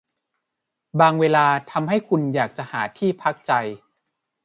[0.99, 3.51] บางเวลาทำให้คุณอยากจะหาที่พักใจ